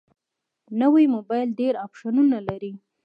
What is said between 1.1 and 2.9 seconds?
موبایل ډېر اپشنونه لري